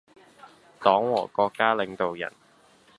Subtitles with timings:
[0.79, 2.31] 黨和國家領導人